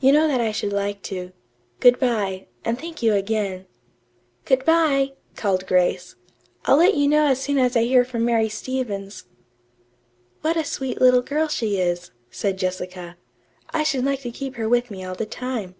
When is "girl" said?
11.22-11.46